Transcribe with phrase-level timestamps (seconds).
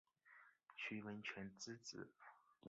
[0.75, 2.11] 徐文铨之子。